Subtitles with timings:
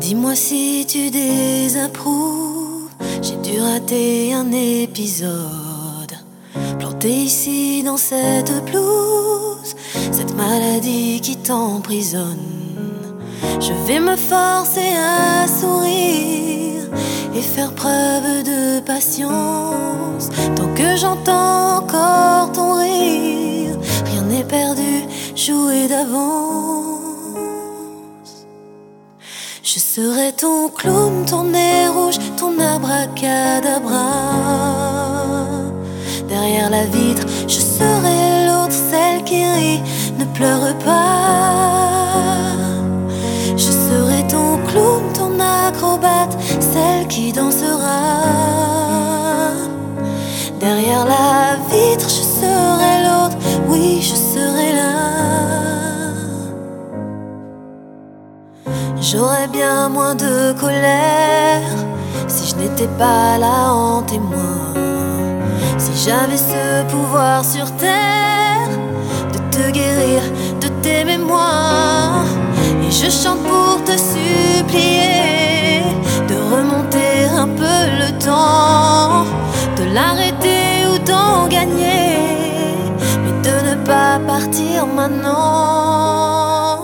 [0.00, 2.90] Dis-moi si tu désapprouves,
[3.22, 6.18] j'ai dû rater un épisode.
[6.80, 9.76] Planté ici dans cette blouse,
[10.10, 12.51] cette maladie qui t'emprisonne.
[13.60, 16.84] Je vais me forcer à sourire
[17.34, 20.28] et faire preuve de patience.
[20.56, 23.76] Tant que j'entends encore ton rire,
[24.06, 26.82] rien n'est perdu, joué d'avance.
[29.62, 34.04] Je serai ton clown, ton nez rouge, ton abracadabra.
[36.28, 39.82] Derrière la vitre, je serai l'autre, celle qui rit,
[40.18, 41.51] ne pleure pas.
[46.60, 48.00] Celle qui dansera.
[50.60, 53.36] Derrière la vitre, je serai l'autre,
[53.68, 54.92] oui, je serai là.
[59.00, 61.68] J'aurais bien moins de colère
[62.28, 64.74] si je n'étais pas là en témoin.
[65.78, 68.68] Si j'avais ce pouvoir sur terre
[69.32, 70.22] de te guérir
[70.60, 71.61] de tes mémoires.
[84.94, 86.78] Maintenant.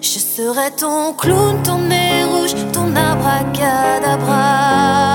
[0.00, 5.07] Je serai ton clown, ton nez rouge, ton abracadabra.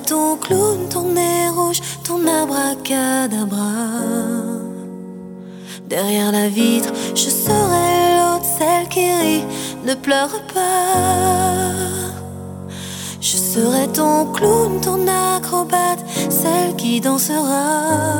[0.00, 3.66] Ton clown, ton nez rouge, ton abracadabra.
[5.88, 9.44] Derrière la vitre, je serai l'autre, celle qui rit,
[9.84, 11.70] ne pleure pas.
[13.20, 18.10] Je serai ton clown, ton acrobate, celle qui dansera.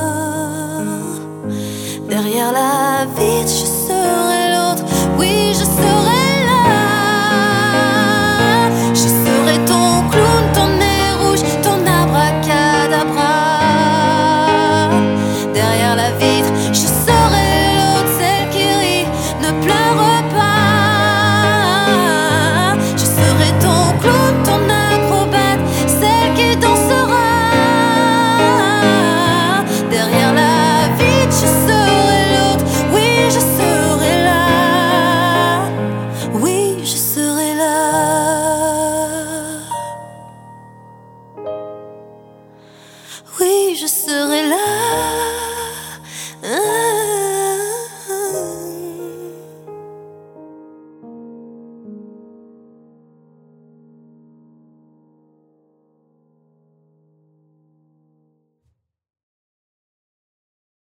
[2.08, 3.69] Derrière la vitre, je
[16.18, 16.52] vivre.
[16.72, 17.19] Je sais